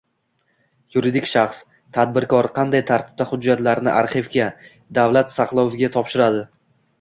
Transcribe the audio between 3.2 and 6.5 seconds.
hujjatlarini arxivga, davlat saqloviga topshiradi?